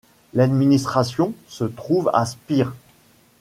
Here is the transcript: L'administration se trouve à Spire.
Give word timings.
L'administration 0.33 1.31
se 1.47 1.63
trouve 1.63 2.09
à 2.11 2.25
Spire. 2.25 2.73